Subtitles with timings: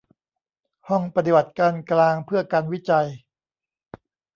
[0.89, 3.07] ห้องปฏิบัติการกลางเพื่อการวิจัย